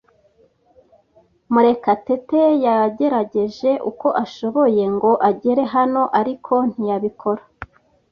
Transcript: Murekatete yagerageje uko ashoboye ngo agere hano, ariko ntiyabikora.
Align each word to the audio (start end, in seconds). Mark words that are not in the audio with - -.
Murekatete 1.53 2.41
yagerageje 2.65 3.71
uko 3.89 4.07
ashoboye 4.23 4.83
ngo 4.95 5.11
agere 5.29 5.63
hano, 5.73 6.01
ariko 6.19 6.53
ntiyabikora. 6.71 7.43